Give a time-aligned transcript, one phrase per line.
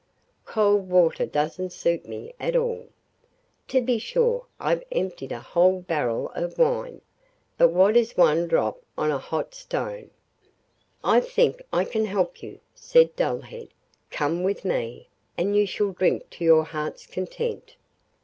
[0.45, 2.87] Cold water doesn't suit me at all.
[3.67, 7.01] To be sure I've emptied a whole barrel of wine,
[7.59, 10.09] but what is one drop on a hot stone?'
[11.03, 13.67] 'I think I can help you,' said Dullhead.
[14.09, 17.75] 'Come with me, and you shall drink to your heart's content.